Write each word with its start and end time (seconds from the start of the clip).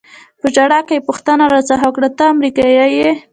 په 0.41 0.47
ژړا 0.55 0.79
کې 0.87 0.95
یې 0.97 1.05
پوښتنه 1.07 1.43
را 1.53 1.61
څخه 1.69 1.85
وکړه: 1.87 2.09
ته 2.17 2.23
امریکایي 2.33 2.89
یې؟ 2.99 3.11